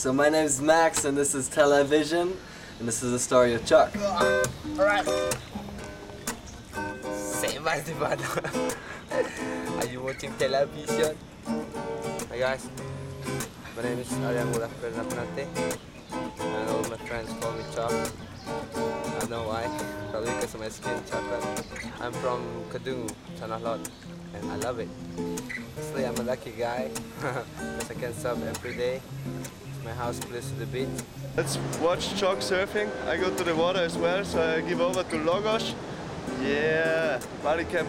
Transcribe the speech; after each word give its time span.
So 0.00 0.14
my 0.14 0.30
name 0.30 0.46
is 0.46 0.62
Max 0.62 1.04
and 1.04 1.14
this 1.14 1.34
is 1.34 1.46
Television 1.46 2.34
and 2.78 2.88
this 2.88 3.02
is 3.02 3.12
the 3.12 3.18
story 3.18 3.52
of 3.52 3.66
Chock. 3.66 3.94
Alright. 4.78 5.04
Say 7.12 7.58
más 7.60 7.84
de 7.84 7.94
mano. 8.00 8.24
Are 9.78 9.86
you 9.92 10.00
watching 10.00 10.32
television? 10.38 11.18
Hi 11.44 12.38
guys. 12.38 12.66
My 13.76 13.82
name 13.82 13.98
is 13.98 14.10
Aryan 14.24 14.50
Mullah 14.52 14.70
Pernapnate. 14.80 15.76
And 16.14 16.70
all 16.70 16.82
my 16.88 16.96
friends 17.04 17.28
call 17.38 17.52
me 17.52 17.64
Chock. 17.74 17.92
I 17.92 19.18
don't 19.20 19.28
know 19.28 19.48
why. 19.48 19.68
Probably 20.12 20.32
because 20.32 20.54
of 20.54 20.60
my 20.60 20.70
skin 20.70 20.96
chocolate. 21.10 21.44
I'm 22.00 22.12
from 22.24 22.40
Kedungu, 22.72 23.14
Tanah 23.38 23.60
Lot. 23.60 23.80
And 24.32 24.50
I 24.50 24.56
love 24.64 24.78
it. 24.78 24.88
Actually, 25.76 26.06
I'm 26.06 26.16
a 26.16 26.22
lucky 26.22 26.52
guy. 26.52 26.88
Because 27.20 27.90
I 27.90 27.94
can 28.00 28.14
surf 28.14 28.38
every 28.48 28.76
day. 28.76 29.02
My 29.84 29.92
house 29.92 30.18
close 30.20 30.48
to 30.50 30.54
the 30.56 30.66
beach. 30.66 30.88
Let's 31.36 31.56
watch 31.80 32.14
Chock 32.20 32.38
surfing. 32.38 32.88
I 33.06 33.16
go 33.16 33.34
to 33.34 33.44
the 33.44 33.54
water 33.54 33.80
as 33.80 33.96
well, 33.96 34.24
so 34.24 34.56
I 34.56 34.60
give 34.60 34.80
over 34.80 35.02
to 35.02 35.16
Logos. 35.24 35.74
Yeah, 36.42 37.18
Bali 37.42 37.64
Camp 37.64 37.88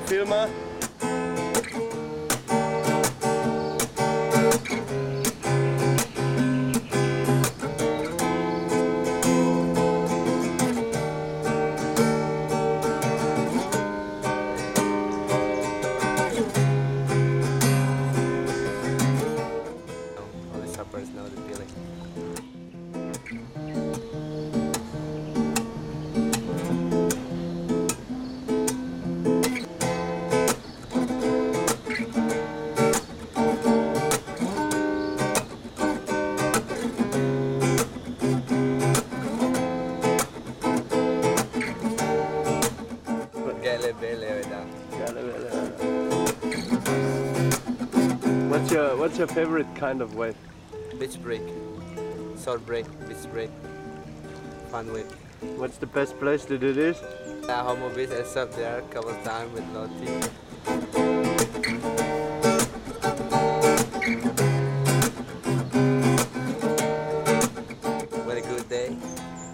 Gele 43.71 43.93
bele 44.01 44.41
da. 44.49 44.59
What's 48.49 48.69
your 48.69 48.97
What's 48.97 49.17
your 49.17 49.27
favorite 49.27 49.73
kind 49.75 50.01
of 50.01 50.15
wave? 50.15 50.35
Beach 50.99 51.17
break. 51.23 51.41
Short 52.43 52.65
break, 52.65 52.85
beach 53.07 53.31
break. 53.31 53.49
Fun 54.71 54.91
wave. 54.91 55.09
What's 55.55 55.77
the 55.77 55.85
best 55.85 56.19
place 56.19 56.43
to 56.45 56.57
do 56.57 56.73
this? 56.73 56.99
Yeah, 57.47 57.63
Homo 57.63 57.87
Beach 57.95 58.09
I 58.09 58.23
surfed 58.23 58.57
there 58.57 58.79
a 58.79 58.81
couple 58.93 59.15
times 59.23 59.53
with 59.53 59.63
Lottie. 59.73 60.19
a 68.31 68.41
good 68.41 68.67
day. 68.67 68.97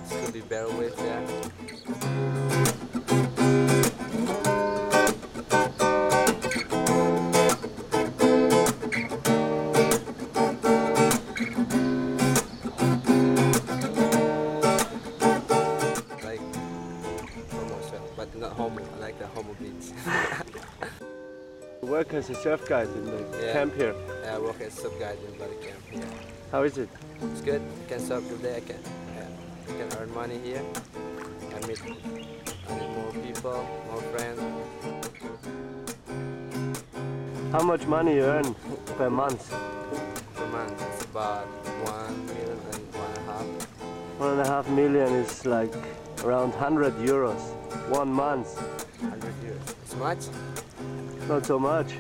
This 0.10 0.26
could 0.26 0.34
be 0.34 0.42
better 0.42 0.70
wave 0.76 0.96
there. 0.96 2.67
Work 21.98 22.14
as 22.14 22.30
a 22.30 22.36
surf 22.36 22.64
guide 22.70 22.88
in 23.00 23.06
the 23.06 23.20
Yeah. 23.42 23.54
camp 23.54 23.74
here. 23.76 23.96
Yeah, 24.24 24.36
I 24.36 24.40
work 24.40 24.62
as 24.62 24.78
a 24.78 24.82
surf 24.82 24.94
guide 25.00 25.18
in 25.28 25.34
Bali 25.40 25.58
Camp. 25.66 25.82
How 26.52 26.62
is 26.62 26.78
it? 26.78 26.90
It's 27.32 27.42
good. 27.42 27.62
I 27.82 27.86
can 27.90 28.00
surf 28.00 28.24
today. 28.30 28.58
I 28.58 28.64
can. 28.70 28.82
I 29.70 29.72
can 29.80 29.90
earn 29.98 30.12
money 30.14 30.38
here. 30.48 30.64
I 31.56 31.60
meet, 31.68 31.82
I 32.70 32.72
meet 32.78 32.92
more 32.98 33.14
people, 33.26 33.60
more 33.90 34.04
friends. 34.14 34.40
How 37.52 37.64
much 37.72 37.84
money 37.88 38.14
you 38.20 38.26
earn 38.36 38.48
per 39.00 39.10
month? 39.10 39.44
Per 40.38 40.48
month, 40.58 40.78
it's 40.90 41.04
about 41.06 41.48
one 41.98 42.16
million 42.28 42.60
and 42.74 42.84
one 43.04 43.12
and 43.18 43.24
a 43.24 43.32
half. 43.32 43.48
One 44.20 44.32
and 44.36 44.42
a 44.46 44.50
half 44.54 44.70
million 44.70 45.10
is 45.24 45.46
like 45.48 45.74
around 46.24 46.52
100 46.54 46.94
euros. 47.14 47.42
One 47.90 48.12
month. 48.24 48.50
Hundred 49.02 49.34
euros. 49.48 49.68
It's 49.84 49.96
much. 49.96 50.24
Not 51.28 51.46
so 51.46 51.60
much. 51.60 51.92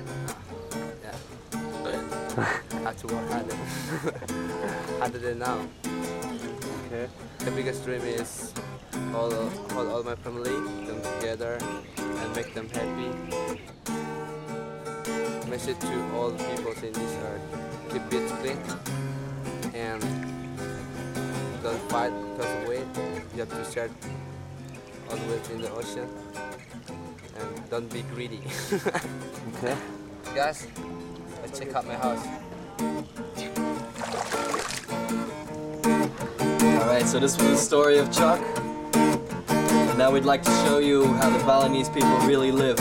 Yeah. 1.03 2.45
have 2.83 2.97
to 2.97 3.07
work 3.13 3.29
harder. 3.29 3.55
harder 4.99 5.17
than 5.19 5.39
now. 5.39 5.67
Okay. 6.87 7.09
The 7.39 7.51
biggest 7.51 7.83
dream 7.83 8.01
is 8.03 8.53
hold, 9.11 9.33
hold 9.73 9.87
all 9.89 10.03
my 10.03 10.15
family, 10.15 10.51
them 10.87 11.01
together, 11.19 11.59
and 11.97 12.35
make 12.37 12.53
them 12.53 12.69
happy. 12.69 13.11
Message 15.49 15.79
to 15.79 16.15
all 16.15 16.31
the 16.31 16.41
people 16.45 16.71
in 16.71 16.93
this 16.93 17.17
earth: 17.27 17.41
keep 17.91 18.03
it 18.13 18.29
clean 18.39 18.59
and 19.75 20.01
don't 21.61 21.91
fight 21.91 22.13
because 22.31 22.63
of 22.63 22.69
weight. 22.69 22.87
You 23.33 23.39
have 23.43 23.49
to 23.49 23.71
share 23.73 23.89
all 25.09 25.17
the 25.17 25.31
weight 25.33 25.49
in 25.49 25.61
the 25.61 25.71
ocean 25.71 26.07
don't 27.69 27.91
be 27.91 28.03
greedy. 28.13 28.41
Okay. 29.57 29.75
Guys, 30.35 30.67
let's 31.41 31.57
check 31.57 31.73
out 31.73 31.87
my 31.87 31.95
house. 31.95 32.23
Alright, 36.79 37.07
so 37.07 37.19
this 37.19 37.35
was 37.39 37.49
the 37.49 37.57
story 37.57 37.97
of 37.97 38.11
Chock. 38.11 38.39
And 39.39 39.97
now 39.97 40.11
we'd 40.11 40.25
like 40.25 40.43
to 40.43 40.51
show 40.63 40.77
you 40.77 41.05
how 41.13 41.35
the 41.35 41.43
Balinese 41.43 41.89
people 41.89 42.15
really 42.19 42.51
live. 42.51 42.77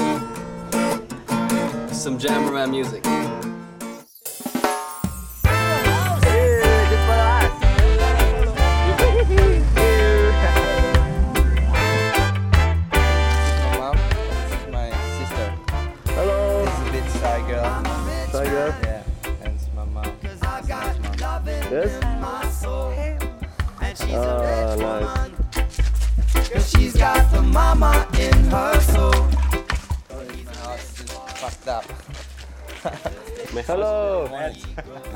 Some 1.90 2.18
Jamaran 2.18 2.70
music. 2.70 3.02
Yes? 21.70 21.98
Ah, 24.14 24.76
nice. 24.78 26.70
She's 26.70 26.96
got 26.96 27.32
the 27.32 27.42
mama 27.42 28.06
in 28.20 28.32
her 28.50 28.80
soul. 28.80 29.10
My 29.10 30.24
house 30.62 31.00
is 31.00 31.10
fucked 31.10 31.66
up. 31.66 31.84
Hello. 33.66 34.28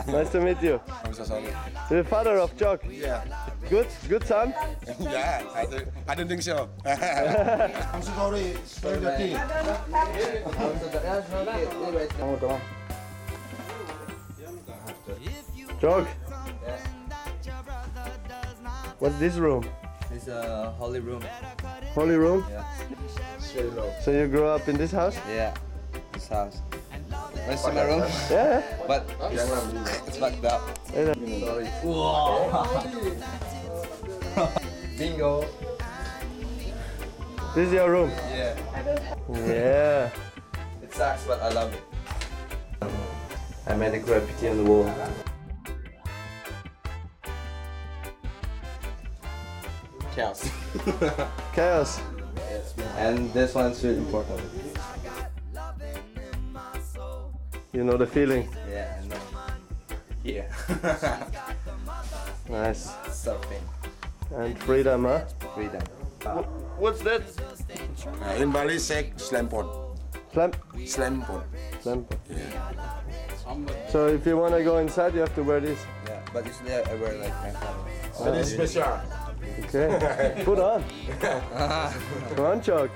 nice 0.08 0.30
to 0.30 0.40
meet 0.40 0.60
you. 0.60 0.80
I'm 1.04 1.14
so 1.14 1.22
sorry. 1.22 1.54
You're 1.88 2.02
the 2.02 2.08
father 2.08 2.38
of 2.38 2.56
Chock. 2.58 2.82
Yeah. 2.90 3.22
Good, 3.68 3.86
good 4.08 4.26
son. 4.26 4.52
yeah, 4.98 5.44
I, 5.54 5.66
do, 5.66 5.86
I 6.08 6.16
don't 6.16 6.26
think 6.26 6.42
so. 6.42 6.68
I'm 6.84 8.02
so 8.02 8.10
sorry. 8.12 8.56
Spill 8.64 8.98
the 8.98 9.16
tea. 9.16 9.36
Chock. 19.00 19.00
What's 19.00 19.18
this 19.18 19.36
room? 19.36 19.64
It's 20.12 20.28
a 20.28 20.74
holy 20.78 21.00
room. 21.00 21.22
Holy 21.94 22.16
room? 22.16 22.44
Yeah. 22.50 22.64
So 24.00 24.10
you 24.10 24.26
grew 24.28 24.46
up 24.46 24.68
in 24.68 24.76
this 24.76 24.92
house? 24.92 25.16
Yeah. 25.28 25.54
This 26.12 26.28
house. 26.28 26.60
Where's 27.46 27.64
my 27.64 27.82
room? 27.82 28.04
Yeah. 28.30 28.62
But 28.86 29.08
it's, 29.32 29.50
it's 30.08 30.16
fucked 30.18 30.44
up. 30.44 30.78
yeah. 30.92 31.14
Bingo. 34.98 35.44
This 37.54 37.66
is 37.68 37.72
your 37.72 37.90
room. 37.90 38.10
Yeah. 38.10 38.54
Yeah. 39.30 40.10
It 40.82 40.92
sucks, 40.94 41.24
but 41.24 41.40
I 41.40 41.48
love 41.50 41.72
it. 41.72 41.82
I 43.66 43.74
made 43.74 43.94
a 43.94 43.98
graffiti 43.98 44.48
on 44.48 44.56
the 44.58 44.64
wall. 44.64 44.92
Chaos. 50.20 50.50
Chaos. 51.54 52.00
And 52.98 53.32
this 53.32 53.54
one's 53.54 53.82
really 53.82 53.96
important. 53.96 54.40
You 57.72 57.84
know 57.84 57.96
the 57.96 58.06
feeling. 58.06 58.46
Yeah, 58.68 59.00
I 59.00 59.06
know. 59.08 59.16
Yeah. 60.22 60.46
Nice. 62.50 62.90
surfing, 63.08 63.62
And 64.36 64.58
freedom, 64.58 65.04
huh? 65.04 65.20
freedom. 65.54 65.80
What's 66.76 67.00
that? 67.02 67.22
Uh, 68.20 68.42
in 68.42 68.50
Bali, 68.50 68.78
say 68.80 69.12
slam 69.16 69.48
pond. 69.48 69.70
Slam. 70.32 70.50
Slam 70.84 71.22
pond. 71.22 71.44
Slam. 71.80 72.06
So 73.88 74.08
if 74.08 74.26
you 74.26 74.36
wanna 74.36 74.62
go 74.64 74.78
inside, 74.78 75.14
you 75.14 75.20
have 75.20 75.34
to 75.36 75.44
wear 75.44 75.60
this. 75.60 75.78
Yeah, 76.06 76.20
but 76.34 76.44
usually 76.44 76.74
I 76.74 76.94
wear 76.96 77.14
like 77.22 77.34
my 77.40 77.50
family. 77.50 77.92
Very 78.18 78.44
special. 78.44 79.29
Okay. 79.64 80.42
Put 80.44 80.58
on. 80.58 80.84
Come 82.36 82.46
on, 82.46 82.62
Chock. 82.62 82.90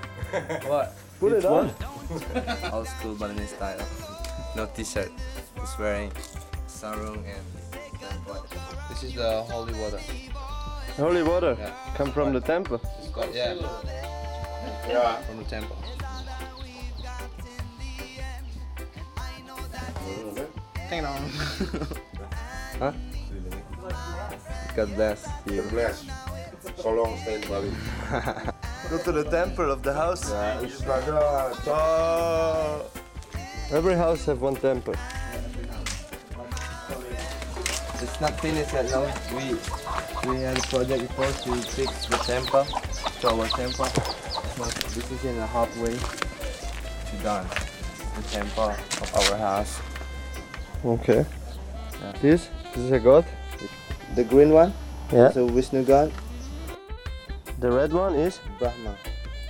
What? 0.65 0.95
Put 1.19 1.33
it 1.33 1.45
on. 1.45 1.71
Old 2.73 2.87
school 2.87 3.15
Balinese 3.15 3.49
style. 3.49 3.79
No 4.55 4.65
t-shirt. 4.67 5.11
Just 5.57 5.79
wearing 5.79 6.11
sarung 6.67 7.23
and 7.25 7.45
what? 8.25 8.45
This 8.89 9.03
is 9.03 9.13
the 9.15 9.41
holy 9.43 9.73
water. 9.79 9.99
Holy 10.97 11.23
water. 11.23 11.55
Yeah. 11.59 11.71
Come 11.95 12.11
from 12.11 12.33
the 12.33 12.41
temple. 12.41 12.79
It's 12.99 13.09
got, 13.09 13.33
yeah, 13.33 13.55
Yeah. 14.87 15.15
from 15.23 15.37
the 15.37 15.43
temple. 15.45 15.75
huh? 22.79 22.91
God 24.75 24.95
bless 24.95 25.27
you. 25.47 25.61
God 25.61 25.69
bless. 25.71 26.05
So 26.85 26.91
long 26.93 27.17
stay 27.17 27.41
in 27.41 27.41
Bali. 27.49 27.71
Go 28.91 28.97
to 28.99 29.11
the 29.11 29.23
temple 29.23 29.71
of 29.71 29.81
the 29.81 29.91
house. 29.91 30.29
Yeah, 30.29 30.61
it's 30.61 30.85
like 30.85 31.07
uh, 31.07 31.49
a 31.49 31.71
Oh. 31.71 32.85
Every 33.71 33.95
house 33.95 34.23
have 34.25 34.39
one 34.39 34.55
temple. 34.55 34.93
It's 38.05 38.21
not 38.21 38.39
finished 38.39 38.71
yet. 38.71 38.85
No, 38.91 39.01
we 39.33 39.57
we 40.29 40.41
had 40.45 40.59
a 40.59 40.61
project 40.69 41.01
before 41.09 41.25
to 41.25 41.55
fix 41.73 42.05
the 42.05 42.17
temple, 42.17 42.65
to 43.21 43.29
our 43.33 43.47
temple. 43.57 43.89
But 44.53 44.69
this 44.93 45.09
is 45.09 45.25
in 45.25 45.39
a 45.39 45.47
halfway 45.47 45.97
to 45.97 47.23
done. 47.23 47.47
The 48.13 48.23
temple 48.29 48.69
of 49.01 49.09
our 49.25 49.37
house. 49.39 49.81
Okay. 50.85 51.25
This? 52.21 52.47
This 52.75 52.83
is 52.85 52.91
a 52.91 52.99
god? 52.99 53.25
The 54.13 54.23
green 54.23 54.51
one, 54.51 54.71
Yeah. 55.11 55.31
so 55.31 55.47
Vishnu 55.47 55.81
God, 55.83 56.11
The 57.59 57.71
red 57.71 57.93
one 57.93 58.15
is? 58.15 58.39
Brahma. 58.59 58.95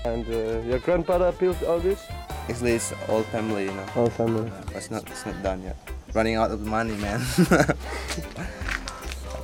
And 0.06 0.26
uh, 0.28 0.62
your 0.68 0.80
grandfather 0.80 1.32
built 1.32 1.62
all 1.64 1.80
this? 1.80 2.06
Actually, 2.48 2.74
it's 2.74 2.94
all 3.10 3.24
family, 3.24 3.66
you 3.66 3.72
know. 3.74 3.86
All 3.96 4.10
family. 4.10 4.52
But 4.68 4.76
it's 4.76 4.92
not 4.92 5.04
it's 5.10 5.26
not 5.26 5.42
done 5.42 5.64
yet. 5.64 5.78
Running 6.14 6.36
out 6.36 6.52
of 6.52 6.62
money, 6.62 6.96
man. 6.98 7.20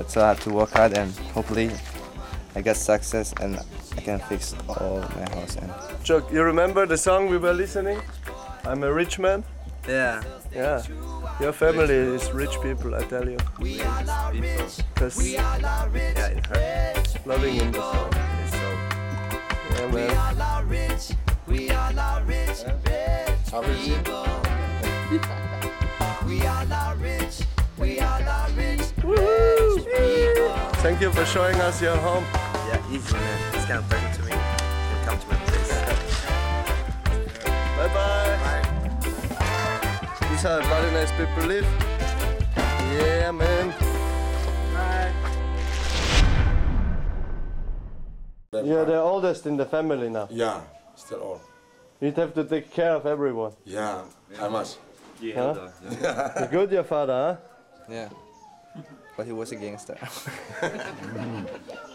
so 0.07 0.21
I 0.21 0.27
have 0.29 0.39
to 0.41 0.49
work 0.51 0.69
hard 0.71 0.97
and 0.97 1.11
hopefully 1.33 1.71
I 2.55 2.61
get 2.61 2.77
success 2.77 3.33
and 3.41 3.57
I 3.97 4.01
can 4.01 4.19
fix 4.19 4.53
all 4.67 4.99
my 4.99 5.29
house 5.35 5.55
and 5.57 5.71
Chock, 6.03 6.31
you 6.31 6.43
remember 6.43 6.85
the 6.85 6.97
song 6.97 7.27
we 7.29 7.37
were 7.37 7.53
listening? 7.53 7.99
I'm 8.65 8.83
a 8.83 8.91
rich 8.93 9.19
man? 9.19 9.43
yeah. 9.87 10.21
Yeah. 10.53 10.83
Your 11.39 11.53
family 11.53 11.93
is 11.95 12.31
rich 12.33 12.55
people, 12.61 12.93
I 12.93 13.03
tell 13.05 13.27
you. 13.27 13.37
People. 13.57 13.85
Because 14.93 15.31
Yeah, 15.33 15.87
it 15.95 16.45
hurts. 16.47 17.15
loving 17.25 17.55
in 17.57 17.71
the 17.71 17.79
song. 17.79 18.10
It's 19.93 19.99
so 19.99 21.53
Yeah, 21.53 21.81
man. 22.23 22.51
How 23.51 23.61
is 23.63 23.87
it? 23.87 24.07
Thank 30.81 31.01
you 31.01 31.11
for 31.11 31.25
showing 31.25 31.55
us 31.61 31.81
your 31.81 31.97
home. 31.97 32.23
yeah, 32.67 32.81
easy 32.91 33.13
man. 33.13 33.55
It's 33.55 33.65
kind 33.65 33.79
of 33.79 33.89
pleasure 33.89 34.13
to 34.17 34.23
me. 34.23 34.31
You 34.31 34.37
can 34.95 35.05
come 35.05 35.19
to 35.19 35.27
my 35.27 35.35
place. 35.45 35.71
Bye 37.77 37.89
bye. 37.93 38.61
This 40.29 40.39
is 40.39 40.43
how 40.43 40.61
very 40.61 40.91
nice 40.91 41.11
people 41.11 41.43
live. 41.47 41.67
Yeah, 42.93 43.31
man. 43.31 43.90
You're 48.53 48.83
the 48.83 48.99
oldest 48.99 49.45
in 49.45 49.55
the 49.55 49.65
family 49.65 50.09
now. 50.09 50.27
Yeah, 50.29 50.59
still 50.95 51.21
all. 51.21 51.41
You'd 52.01 52.17
have 52.17 52.33
to 52.33 52.43
take 52.43 52.69
care 52.69 52.91
of 52.95 53.05
everyone. 53.05 53.53
Yeah, 53.63 54.03
I 54.37 54.49
must. 54.49 54.77
Huh? 55.21 55.69
You're 55.87 56.47
good, 56.51 56.69
your 56.69 56.83
father, 56.83 57.13
huh? 57.13 57.37
Yeah. 57.89 58.09
But 59.15 59.25
he 59.25 59.31
was 59.31 59.53
a 59.53 59.55
gangster. 59.55 59.97